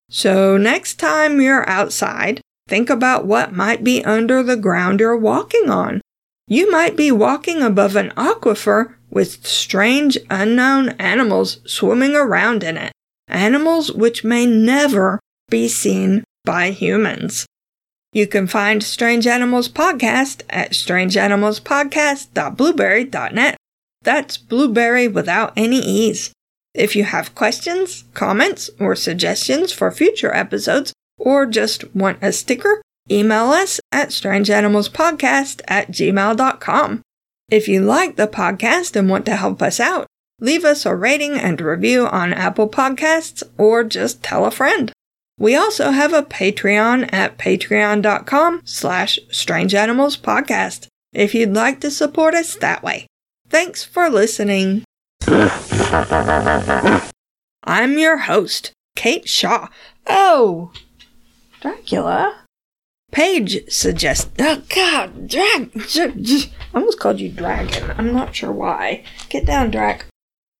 So, 0.09 0.57
next 0.57 0.95
time 0.95 1.41
you're 1.41 1.67
outside, 1.69 2.41
think 2.67 2.89
about 2.89 3.25
what 3.25 3.53
might 3.53 3.83
be 3.83 4.03
under 4.03 4.43
the 4.43 4.57
ground 4.57 4.99
you're 4.99 5.17
walking 5.17 5.69
on. 5.69 6.01
You 6.47 6.69
might 6.69 6.97
be 6.97 7.11
walking 7.11 7.61
above 7.61 7.95
an 7.95 8.11
aquifer 8.17 8.95
with 9.09 9.45
strange 9.45 10.17
unknown 10.29 10.89
animals 10.99 11.59
swimming 11.65 12.15
around 12.15 12.63
in 12.63 12.77
it, 12.77 12.91
animals 13.27 13.91
which 13.91 14.23
may 14.23 14.45
never 14.45 15.19
be 15.49 15.67
seen 15.67 16.23
by 16.43 16.71
humans. 16.71 17.45
You 18.13 18.27
can 18.27 18.45
find 18.45 18.83
Strange 18.83 19.25
Animals 19.25 19.69
Podcast 19.69 20.41
at 20.49 20.71
strangeanimalspodcast.blubrry.net. 20.71 23.57
That's 24.01 24.37
blueberry 24.37 25.07
without 25.07 25.53
any 25.55 25.79
E's. 25.79 26.33
If 26.73 26.93
you 26.95 27.03
have 27.05 27.35
questions, 27.35 28.03
comments, 28.13 28.69
or 28.79 28.97
suggestions 28.97 29.71
for 29.71 29.91
future 29.91 30.35
episodes, 30.35 30.91
or 31.17 31.45
just 31.45 31.95
want 31.95 32.17
a 32.21 32.33
sticker, 32.33 32.81
email 33.09 33.51
us 33.51 33.79
at 33.93 34.09
strangeanimalspodcast 34.09 35.61
at 35.69 35.89
gmail.com. 35.91 37.01
If 37.49 37.69
you 37.69 37.81
like 37.81 38.17
the 38.17 38.27
podcast 38.27 38.97
and 38.97 39.09
want 39.09 39.25
to 39.27 39.37
help 39.37 39.61
us 39.61 39.79
out, 39.79 40.07
leave 40.39 40.65
us 40.65 40.85
a 40.85 40.93
rating 40.95 41.37
and 41.37 41.61
review 41.61 42.07
on 42.07 42.33
Apple 42.33 42.67
Podcasts 42.67 43.41
or 43.57 43.85
just 43.85 44.21
tell 44.21 44.43
a 44.45 44.51
friend. 44.51 44.91
We 45.41 45.55
also 45.55 45.89
have 45.89 46.13
a 46.13 46.21
Patreon 46.21 47.11
at 47.11 47.39
patreon.com 47.39 48.61
slash 48.63 49.17
strangeanimalspodcast 49.31 50.85
if 51.13 51.33
you'd 51.33 51.55
like 51.55 51.79
to 51.79 51.89
support 51.89 52.35
us 52.35 52.55
that 52.57 52.83
way. 52.83 53.07
Thanks 53.49 53.83
for 53.83 54.07
listening. 54.07 54.83
I'm 57.63 57.97
your 57.97 58.17
host, 58.17 58.71
Kate 58.95 59.27
Shaw. 59.27 59.69
Oh, 60.05 60.71
Dracula. 61.59 62.41
Paige 63.11 63.67
suggests. 63.67 64.29
Oh 64.37 64.61
God, 64.69 65.27
drag. 65.27 65.71
I 65.75 66.49
almost 66.75 66.99
called 66.99 67.19
you 67.19 67.29
dragon. 67.29 67.91
I'm 67.97 68.13
not 68.13 68.35
sure 68.35 68.51
why. 68.51 69.03
Get 69.29 69.47
down, 69.47 69.71
Drac. 69.71 70.05